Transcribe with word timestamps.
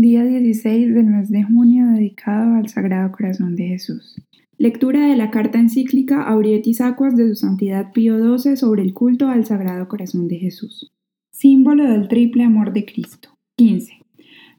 Día 0.00 0.22
16 0.22 0.94
del 0.94 1.06
mes 1.06 1.28
de 1.28 1.42
junio 1.42 1.86
dedicado 1.88 2.54
al 2.54 2.68
Sagrado 2.68 3.10
Corazón 3.10 3.56
de 3.56 3.66
Jesús. 3.66 4.14
Lectura 4.56 5.08
de 5.08 5.16
la 5.16 5.32
carta 5.32 5.58
encíclica 5.58 6.22
Aurietis 6.22 6.80
Aquas 6.80 7.16
de 7.16 7.28
su 7.30 7.34
Santidad 7.34 7.90
Pío 7.90 8.38
XII 8.38 8.56
sobre 8.56 8.82
el 8.82 8.94
culto 8.94 9.26
al 9.26 9.44
Sagrado 9.44 9.88
Corazón 9.88 10.28
de 10.28 10.36
Jesús. 10.36 10.92
Símbolo 11.32 11.82
del 11.82 12.06
triple 12.06 12.44
amor 12.44 12.72
de 12.72 12.84
Cristo. 12.84 13.30
15. 13.56 13.94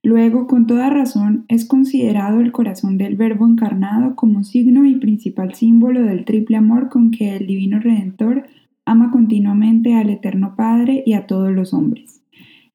Luego, 0.04 0.46
con 0.46 0.68
toda 0.68 0.90
razón, 0.90 1.46
es 1.48 1.64
considerado 1.64 2.42
el 2.42 2.52
corazón 2.52 2.98
del 2.98 3.16
Verbo 3.16 3.48
encarnado 3.48 4.18
como 4.18 4.44
signo 4.44 4.84
y 4.86 4.96
principal 4.96 5.56
símbolo 5.56 6.04
del 6.04 6.26
triple 6.26 6.58
amor 6.58 6.90
con 6.90 7.12
que 7.12 7.38
el 7.38 7.48
Divino 7.48 7.80
Redentor 7.80 8.44
ama 8.84 9.10
continuamente 9.10 9.94
al 9.94 10.10
Eterno 10.10 10.56
Padre 10.58 11.02
y 11.06 11.14
a 11.14 11.28
todos 11.28 11.54
los 11.54 11.74
hombres. 11.74 12.22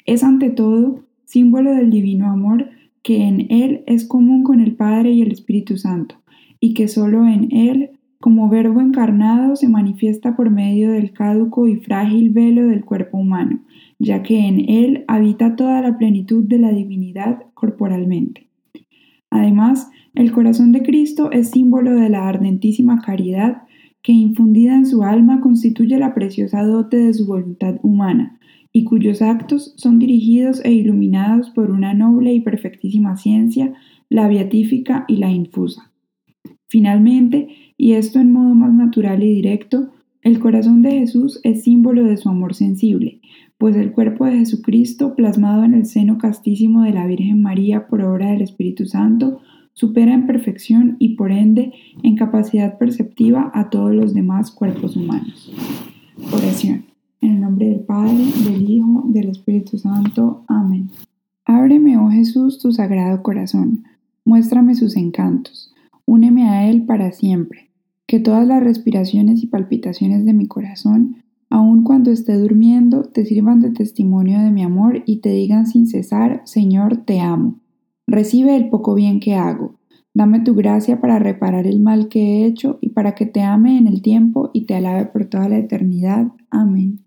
Es 0.06 0.24
ante 0.24 0.48
todo 0.48 1.04
símbolo 1.34 1.74
del 1.74 1.90
divino 1.90 2.30
amor 2.30 2.70
que 3.02 3.24
en 3.24 3.50
Él 3.50 3.82
es 3.86 4.06
común 4.06 4.44
con 4.44 4.60
el 4.60 4.76
Padre 4.76 5.10
y 5.10 5.20
el 5.20 5.32
Espíritu 5.32 5.76
Santo, 5.76 6.14
y 6.60 6.74
que 6.74 6.86
sólo 6.86 7.26
en 7.26 7.50
Él, 7.50 7.90
como 8.20 8.48
verbo 8.48 8.80
encarnado, 8.80 9.56
se 9.56 9.68
manifiesta 9.68 10.36
por 10.36 10.50
medio 10.50 10.92
del 10.92 11.12
caduco 11.12 11.66
y 11.66 11.74
frágil 11.74 12.30
velo 12.30 12.68
del 12.68 12.84
cuerpo 12.84 13.18
humano, 13.18 13.58
ya 13.98 14.22
que 14.22 14.46
en 14.46 14.70
Él 14.70 15.04
habita 15.08 15.56
toda 15.56 15.82
la 15.82 15.98
plenitud 15.98 16.44
de 16.44 16.58
la 16.58 16.70
divinidad 16.70 17.42
corporalmente. 17.54 18.46
Además, 19.28 19.90
el 20.14 20.30
corazón 20.30 20.70
de 20.70 20.84
Cristo 20.84 21.32
es 21.32 21.50
símbolo 21.50 21.96
de 21.96 22.10
la 22.10 22.28
ardentísima 22.28 23.00
caridad 23.00 23.62
que 24.02 24.12
infundida 24.12 24.76
en 24.76 24.86
su 24.86 25.02
alma 25.02 25.40
constituye 25.40 25.98
la 25.98 26.14
preciosa 26.14 26.62
dote 26.62 26.98
de 26.98 27.12
su 27.12 27.26
voluntad 27.26 27.80
humana, 27.82 28.38
y 28.76 28.82
cuyos 28.82 29.22
actos 29.22 29.72
son 29.76 30.00
dirigidos 30.00 30.60
e 30.64 30.72
iluminados 30.72 31.48
por 31.50 31.70
una 31.70 31.94
noble 31.94 32.34
y 32.34 32.40
perfectísima 32.40 33.16
ciencia, 33.16 33.72
la 34.10 34.26
beatífica 34.26 35.04
y 35.06 35.18
la 35.18 35.30
infusa. 35.30 35.92
Finalmente, 36.66 37.48
y 37.78 37.92
esto 37.92 38.18
en 38.18 38.32
modo 38.32 38.52
más 38.56 38.74
natural 38.74 39.22
y 39.22 39.32
directo, 39.32 39.90
el 40.22 40.40
corazón 40.40 40.82
de 40.82 40.90
Jesús 40.90 41.38
es 41.44 41.62
símbolo 41.62 42.02
de 42.02 42.16
su 42.16 42.28
amor 42.28 42.54
sensible, 42.54 43.20
pues 43.58 43.76
el 43.76 43.92
cuerpo 43.92 44.24
de 44.24 44.38
Jesucristo, 44.38 45.14
plasmado 45.14 45.62
en 45.62 45.74
el 45.74 45.86
seno 45.86 46.18
castísimo 46.18 46.82
de 46.82 46.94
la 46.94 47.06
Virgen 47.06 47.42
María 47.42 47.86
por 47.86 48.02
obra 48.02 48.32
del 48.32 48.42
Espíritu 48.42 48.86
Santo, 48.86 49.40
supera 49.72 50.14
en 50.14 50.26
perfección 50.26 50.96
y 50.98 51.10
por 51.10 51.30
ende 51.30 51.72
en 52.02 52.16
capacidad 52.16 52.76
perceptiva 52.76 53.52
a 53.54 53.70
todos 53.70 53.94
los 53.94 54.14
demás 54.14 54.50
cuerpos 54.50 54.96
humanos. 54.96 55.52
Oración. 56.32 56.93
En 57.24 57.36
el 57.36 57.40
nombre 57.40 57.70
del 57.70 57.80
Padre, 57.80 58.18
del 58.44 58.70
Hijo, 58.70 59.02
del 59.06 59.30
Espíritu 59.30 59.78
Santo. 59.78 60.44
Amén. 60.46 60.90
Ábreme, 61.46 61.96
oh 61.96 62.10
Jesús, 62.10 62.58
tu 62.58 62.70
sagrado 62.70 63.22
corazón. 63.22 63.84
Muéstrame 64.26 64.74
sus 64.74 64.94
encantos. 64.94 65.72
Úneme 66.04 66.50
a 66.50 66.68
Él 66.68 66.84
para 66.84 67.12
siempre. 67.12 67.70
Que 68.06 68.20
todas 68.20 68.46
las 68.46 68.62
respiraciones 68.62 69.42
y 69.42 69.46
palpitaciones 69.46 70.26
de 70.26 70.34
mi 70.34 70.46
corazón, 70.46 71.16
aun 71.48 71.82
cuando 71.82 72.10
esté 72.10 72.36
durmiendo, 72.36 73.04
te 73.04 73.24
sirvan 73.24 73.60
de 73.60 73.70
testimonio 73.70 74.40
de 74.40 74.50
mi 74.50 74.62
amor 74.62 75.02
y 75.06 75.20
te 75.20 75.30
digan 75.30 75.66
sin 75.66 75.86
cesar, 75.86 76.42
Señor, 76.44 77.06
te 77.06 77.20
amo. 77.20 77.58
Recibe 78.06 78.54
el 78.54 78.68
poco 78.68 78.94
bien 78.94 79.18
que 79.18 79.34
hago. 79.34 79.76
Dame 80.12 80.40
tu 80.40 80.54
gracia 80.54 81.00
para 81.00 81.18
reparar 81.18 81.66
el 81.66 81.80
mal 81.80 82.08
que 82.08 82.20
he 82.20 82.44
hecho 82.44 82.76
y 82.82 82.90
para 82.90 83.14
que 83.14 83.24
te 83.24 83.40
ame 83.40 83.78
en 83.78 83.86
el 83.86 84.02
tiempo 84.02 84.50
y 84.52 84.66
te 84.66 84.74
alabe 84.74 85.06
por 85.06 85.24
toda 85.24 85.48
la 85.48 85.56
eternidad. 85.56 86.28
Amén. 86.50 87.03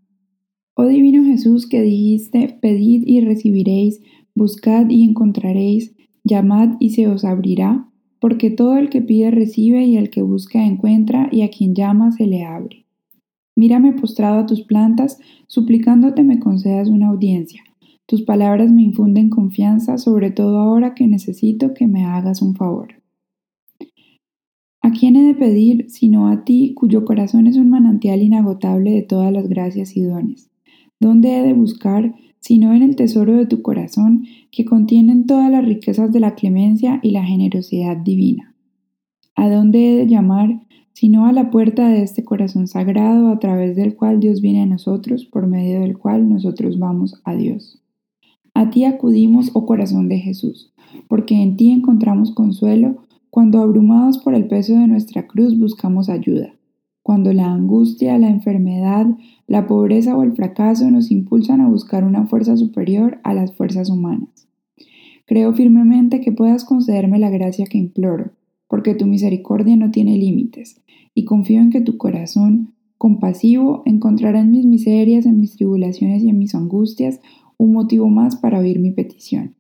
Divino 0.87 1.23
Jesús 1.23 1.67
que 1.67 1.81
dijiste, 1.81 2.57
pedid 2.61 3.03
y 3.05 3.21
recibiréis, 3.21 4.01
buscad 4.35 4.89
y 4.89 5.03
encontraréis, 5.03 5.95
llamad 6.23 6.75
y 6.79 6.91
se 6.91 7.07
os 7.07 7.25
abrirá, 7.25 7.89
porque 8.19 8.49
todo 8.49 8.77
el 8.77 8.89
que 8.89 9.01
pide 9.01 9.31
recibe 9.31 9.85
y 9.85 9.97
el 9.97 10.09
que 10.09 10.21
busca 10.21 10.65
encuentra 10.65 11.29
y 11.31 11.41
a 11.41 11.49
quien 11.49 11.75
llama 11.75 12.11
se 12.11 12.27
le 12.27 12.43
abre. 12.43 12.85
Mírame 13.55 13.93
postrado 13.93 14.39
a 14.39 14.45
tus 14.45 14.61
plantas, 14.61 15.19
suplicándote 15.47 16.23
me 16.23 16.39
concedas 16.39 16.89
una 16.89 17.07
audiencia. 17.07 17.63
Tus 18.05 18.21
palabras 18.21 18.71
me 18.71 18.83
infunden 18.83 19.29
confianza, 19.29 19.97
sobre 19.97 20.31
todo 20.31 20.59
ahora 20.59 20.93
que 20.95 21.07
necesito 21.07 21.73
que 21.73 21.87
me 21.87 22.05
hagas 22.05 22.41
un 22.41 22.55
favor. 22.55 23.01
¿A 24.81 24.91
quién 24.91 25.15
he 25.15 25.23
de 25.23 25.33
pedir 25.33 25.89
sino 25.89 26.29
a 26.29 26.45
ti, 26.45 26.73
cuyo 26.73 27.03
corazón 27.03 27.47
es 27.47 27.57
un 27.57 27.69
manantial 27.69 28.21
inagotable 28.21 28.91
de 28.91 29.01
todas 29.01 29.33
las 29.33 29.49
gracias 29.49 29.97
y 29.97 30.03
dones? 30.03 30.49
¿Dónde 30.99 31.37
he 31.37 31.43
de 31.43 31.53
buscar 31.53 32.15
sino 32.39 32.73
en 32.73 32.81
el 32.81 32.95
tesoro 32.95 33.35
de 33.35 33.45
tu 33.45 33.61
corazón 33.61 34.25
que 34.51 34.65
contienen 34.65 35.27
todas 35.27 35.51
las 35.51 35.63
riquezas 35.63 36.11
de 36.11 36.19
la 36.19 36.33
clemencia 36.33 36.99
y 37.03 37.11
la 37.11 37.23
generosidad 37.23 37.97
divina? 37.97 38.55
¿A 39.35 39.47
dónde 39.47 39.91
he 39.91 39.95
de 39.95 40.07
llamar 40.07 40.61
sino 40.93 41.27
a 41.27 41.31
la 41.31 41.51
puerta 41.51 41.87
de 41.89 42.01
este 42.01 42.23
corazón 42.23 42.67
sagrado 42.67 43.29
a 43.29 43.37
través 43.37 43.75
del 43.75 43.95
cual 43.95 44.19
Dios 44.19 44.41
viene 44.41 44.63
a 44.63 44.65
nosotros, 44.65 45.25
por 45.25 45.45
medio 45.45 45.81
del 45.81 45.95
cual 45.99 46.27
nosotros 46.27 46.79
vamos 46.79 47.21
a 47.23 47.35
Dios? 47.35 47.79
A 48.55 48.71
ti 48.71 48.85
acudimos, 48.85 49.51
oh 49.53 49.67
corazón 49.67 50.09
de 50.09 50.17
Jesús, 50.17 50.73
porque 51.07 51.35
en 51.35 51.57
ti 51.57 51.69
encontramos 51.69 52.31
consuelo 52.31 53.03
cuando 53.29 53.59
abrumados 53.59 54.17
por 54.17 54.33
el 54.33 54.47
peso 54.47 54.73
de 54.73 54.87
nuestra 54.87 55.27
cruz 55.27 55.59
buscamos 55.59 56.09
ayuda 56.09 56.56
cuando 57.07 57.31
la 57.31 57.53
angustia, 57.53 58.17
la 58.17 58.27
enfermedad, 58.27 59.07
la 59.47 59.65
pobreza 59.65 60.17
o 60.17 60.23
el 60.23 60.33
fracaso 60.33 60.91
nos 60.91 61.09
impulsan 61.09 61.61
a 61.61 61.69
buscar 61.69 62.03
una 62.03 62.27
fuerza 62.27 62.57
superior 62.57 63.21
a 63.23 63.33
las 63.33 63.53
fuerzas 63.53 63.89
humanas. 63.89 64.49
Creo 65.25 65.53
firmemente 65.53 66.19
que 66.19 66.33
puedas 66.33 66.65
concederme 66.65 67.17
la 67.17 67.29
gracia 67.29 67.65
que 67.65 67.77
imploro, 67.77 68.31
porque 68.67 68.93
tu 68.93 69.05
misericordia 69.05 69.77
no 69.77 69.89
tiene 69.89 70.17
límites, 70.17 70.81
y 71.13 71.23
confío 71.23 71.61
en 71.61 71.69
que 71.69 71.79
tu 71.79 71.95
corazón, 71.95 72.73
compasivo, 72.97 73.83
encontrará 73.85 74.41
en 74.41 74.51
mis 74.51 74.65
miserias, 74.65 75.25
en 75.25 75.37
mis 75.37 75.55
tribulaciones 75.55 76.23
y 76.23 76.29
en 76.29 76.37
mis 76.37 76.55
angustias 76.55 77.21
un 77.55 77.71
motivo 77.71 78.09
más 78.09 78.35
para 78.35 78.59
oír 78.59 78.79
mi 78.79 78.91
petición. 78.91 79.55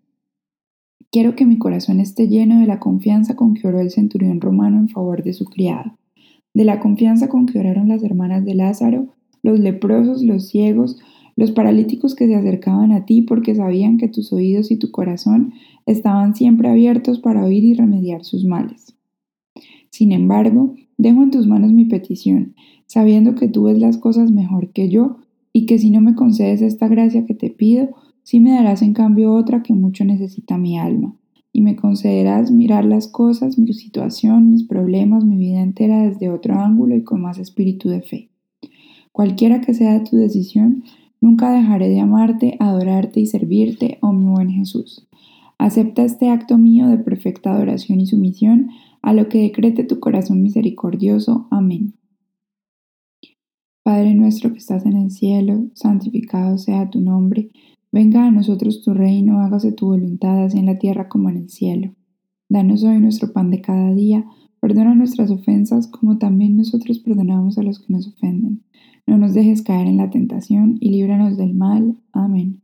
Quiero 1.11 1.37
que 1.37 1.45
mi 1.45 1.57
corazón 1.57 2.01
esté 2.01 2.27
lleno 2.27 2.59
de 2.59 2.67
la 2.67 2.81
confianza 2.81 3.37
con 3.37 3.53
que 3.53 3.69
oró 3.69 3.79
el 3.79 3.91
centurión 3.91 4.41
romano 4.41 4.79
en 4.79 4.89
favor 4.89 5.23
de 5.23 5.31
su 5.31 5.45
criado 5.45 5.97
de 6.57 6.65
la 6.65 6.79
confianza 6.79 7.29
con 7.29 7.45
que 7.45 7.59
oraron 7.59 7.87
las 7.87 8.01
hermanas 8.03 8.43
de 8.43 8.55
Lázaro, 8.55 9.13
los 9.43 9.59
leprosos, 9.59 10.23
los 10.23 10.47
ciegos, 10.47 10.97
los 11.35 11.51
paralíticos 11.51 12.15
que 12.15 12.25
se 12.25 12.33
acercaban 12.33 12.91
a 12.91 13.05
ti 13.05 13.21
porque 13.21 13.53
sabían 13.53 13.99
que 13.99 14.07
tus 14.07 14.33
oídos 14.33 14.71
y 14.71 14.77
tu 14.77 14.89
corazón 14.89 15.53
estaban 15.85 16.33
siempre 16.33 16.67
abiertos 16.67 17.19
para 17.19 17.45
oír 17.45 17.63
y 17.63 17.75
remediar 17.75 18.23
sus 18.23 18.43
males. 18.43 18.95
Sin 19.91 20.11
embargo, 20.11 20.73
dejo 20.97 21.21
en 21.21 21.29
tus 21.29 21.45
manos 21.45 21.73
mi 21.73 21.85
petición, 21.85 22.55
sabiendo 22.87 23.35
que 23.35 23.47
tú 23.47 23.65
ves 23.65 23.77
las 23.77 23.99
cosas 23.99 24.31
mejor 24.31 24.69
que 24.69 24.89
yo 24.89 25.17
y 25.53 25.67
que 25.67 25.77
si 25.77 25.91
no 25.91 26.01
me 26.01 26.15
concedes 26.15 26.63
esta 26.63 26.87
gracia 26.87 27.27
que 27.27 27.35
te 27.35 27.51
pido, 27.51 27.89
sí 28.23 28.39
me 28.39 28.49
darás 28.49 28.81
en 28.81 28.93
cambio 28.93 29.31
otra 29.33 29.61
que 29.61 29.75
mucho 29.75 30.05
necesita 30.05 30.57
mi 30.57 30.79
alma, 30.79 31.13
y 31.57 31.61
me 31.61 31.75
concederás 31.75 32.51
mirar 32.51 32.85
las 32.85 33.07
cosas, 33.07 33.57
mi 33.57 33.73
situación, 33.73 34.51
mis 34.51 34.63
problemas, 34.63 35.25
mi 35.25 35.37
vida 35.37 35.59
entera 35.61 36.07
desde 36.07 36.29
otro 36.29 36.53
ángulo 36.53 36.95
y 36.95 37.03
con 37.03 37.19
más 37.19 37.39
espíritu 37.39 37.89
de 37.89 38.03
fe. 38.03 38.29
Cualquiera 39.11 39.59
que 39.59 39.73
sea 39.73 40.03
tu 40.03 40.17
decisión, 40.17 40.83
nunca 41.19 41.51
dejaré 41.51 41.89
de 41.89 41.99
amarte, 41.99 42.57
adorarte 42.59 43.21
y 43.21 43.25
servirte, 43.25 43.97
oh 44.03 44.13
mi 44.13 44.25
buen 44.27 44.51
Jesús. 44.51 45.07
Acepta 45.57 46.03
este 46.03 46.29
acto 46.29 46.59
mío 46.59 46.89
de 46.89 46.99
perfecta 46.99 47.53
adoración 47.53 48.01
y 48.01 48.05
sumisión 48.05 48.69
a 49.01 49.13
lo 49.13 49.27
que 49.27 49.41
decrete 49.41 49.83
tu 49.83 49.99
corazón 49.99 50.43
misericordioso. 50.43 51.47
Amén. 51.49 51.95
Padre 53.81 54.13
nuestro 54.13 54.51
que 54.51 54.59
estás 54.59 54.85
en 54.85 54.95
el 54.95 55.09
cielo, 55.09 55.71
santificado 55.73 56.59
sea 56.59 56.87
tu 56.91 57.01
nombre 57.01 57.49
Venga 57.97 58.27
a 58.27 58.31
nosotros 58.31 58.83
tu 58.83 58.93
reino, 58.93 59.39
hágase 59.39 59.71
tu 59.71 59.87
voluntad, 59.87 60.43
así 60.43 60.59
en 60.59 60.67
la 60.67 60.77
tierra 60.77 61.09
como 61.09 61.31
en 61.31 61.37
el 61.37 61.49
cielo. 61.49 61.95
Danos 62.47 62.83
hoy 62.83 62.99
nuestro 62.99 63.33
pan 63.33 63.49
de 63.49 63.59
cada 63.59 63.91
día, 63.95 64.23
perdona 64.59 64.93
nuestras 64.93 65.31
ofensas 65.31 65.87
como 65.87 66.19
también 66.19 66.57
nosotros 66.57 66.99
perdonamos 66.99 67.57
a 67.57 67.63
los 67.63 67.79
que 67.79 67.91
nos 67.91 68.07
ofenden. 68.07 68.61
No 69.07 69.17
nos 69.17 69.33
dejes 69.33 69.63
caer 69.63 69.87
en 69.87 69.97
la 69.97 70.11
tentación 70.11 70.77
y 70.79 70.91
líbranos 70.91 71.37
del 71.37 71.55
mal. 71.55 71.97
Amén. 72.11 72.61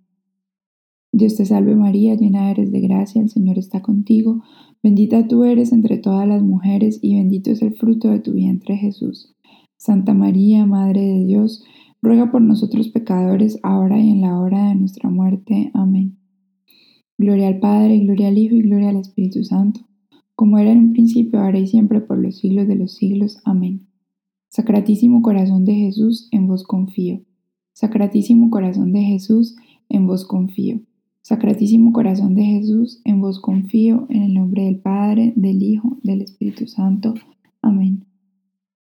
Dios 1.11 1.35
te 1.35 1.47
salve 1.47 1.75
María, 1.75 2.13
llena 2.13 2.51
eres 2.51 2.71
de 2.71 2.81
gracia, 2.81 3.19
el 3.19 3.31
Señor 3.31 3.57
está 3.57 3.81
contigo, 3.81 4.43
bendita 4.83 5.27
tú 5.27 5.45
eres 5.45 5.73
entre 5.73 5.97
todas 5.97 6.27
las 6.27 6.43
mujeres 6.43 6.99
y 7.01 7.15
bendito 7.15 7.49
es 7.49 7.63
el 7.63 7.73
fruto 7.73 8.11
de 8.11 8.19
tu 8.19 8.33
vientre 8.33 8.77
Jesús. 8.77 9.33
Santa 9.77 10.13
María, 10.13 10.67
Madre 10.67 11.01
de 11.01 11.25
Dios, 11.25 11.63
ruega 12.03 12.31
por 12.31 12.41
nosotros 12.41 12.89
pecadores, 12.89 13.59
ahora 13.63 13.97
y 13.97 14.11
en 14.11 14.21
la 14.21 14.37
hora 14.39 14.67
de 14.67 14.75
nuestra 14.75 15.09
muerte. 15.09 15.71
Amén. 15.73 16.19
Gloria 17.17 17.47
al 17.47 17.59
Padre, 17.59 17.97
gloria 17.99 18.27
al 18.27 18.37
Hijo 18.37 18.55
y 18.55 18.61
gloria 18.61 18.89
al 18.89 18.97
Espíritu 18.97 19.43
Santo, 19.45 19.79
como 20.35 20.57
era 20.57 20.71
en 20.71 20.79
un 20.79 20.93
principio, 20.93 21.39
ahora 21.39 21.59
y 21.59 21.67
siempre, 21.67 22.01
por 22.01 22.17
los 22.17 22.37
siglos 22.37 22.67
de 22.67 22.75
los 22.75 22.93
siglos. 22.93 23.39
Amén. 23.45 23.87
Sacratísimo 24.49 25.21
corazón 25.21 25.63
de 25.63 25.75
Jesús, 25.75 26.27
en 26.31 26.45
vos 26.45 26.65
confío. 26.65 27.21
Sacratísimo 27.71 28.49
corazón 28.49 28.91
de 28.91 29.01
Jesús, 29.01 29.55
en 29.87 30.05
vos 30.05 30.25
confío. 30.25 30.81
Sacratísimo 31.23 31.93
Corazón 31.93 32.35
de 32.35 32.43
Jesús, 32.43 32.99
en 33.05 33.21
vos 33.21 33.39
confío, 33.39 34.07
en 34.09 34.23
el 34.23 34.33
nombre 34.33 34.63
del 34.65 34.79
Padre, 34.79 35.31
del 35.37 35.63
Hijo, 35.63 35.97
del 36.03 36.21
Espíritu 36.21 36.67
Santo. 36.67 37.13